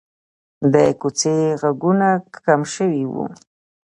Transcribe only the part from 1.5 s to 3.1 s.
غږونه کم شوي